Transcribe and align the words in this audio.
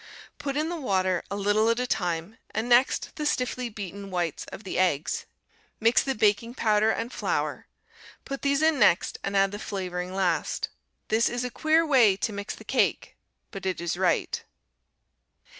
Put 0.39 0.57
in 0.57 0.69
the 0.69 0.81
water, 0.81 1.21
a 1.29 1.35
little 1.35 1.69
at 1.69 1.79
a 1.79 1.85
time, 1.85 2.39
and 2.55 2.67
next 2.67 3.15
the 3.17 3.25
stiffly 3.27 3.69
beaten 3.69 4.09
whites 4.09 4.45
of 4.45 4.63
the 4.63 4.79
eggs. 4.79 5.27
Mix 5.79 6.01
the 6.01 6.15
baking 6.15 6.55
powder 6.55 6.89
and 6.89 7.13
flour, 7.13 7.67
put 8.25 8.41
these 8.41 8.63
in 8.63 8.79
next, 8.79 9.19
and 9.23 9.37
add 9.37 9.51
the 9.51 9.59
flavoring 9.59 10.15
last. 10.15 10.69
This 11.09 11.29
is 11.29 11.43
a 11.43 11.51
queer 11.51 11.85
way 11.85 12.17
to 12.17 12.33
mix 12.33 12.55
the 12.55 12.63
cake, 12.63 13.15
but 13.51 13.63
it 13.63 13.79
is 13.79 13.95
right. 13.95 14.43